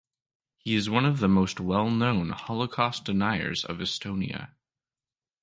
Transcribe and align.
He 0.57 0.73
is 0.73 0.89
one 0.89 1.05
of 1.05 1.19
the 1.19 1.27
most 1.27 1.59
well 1.59 1.91
known 1.91 2.31
Holocaust 2.31 3.05
deniers 3.05 3.63
of 3.63 3.77
Estonia. 3.77 4.55